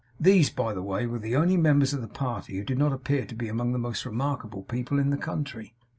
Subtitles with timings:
[0.19, 3.23] These, by the way, were the only members of the party who did not appear
[3.27, 5.75] to be among the most remarkable people in the country.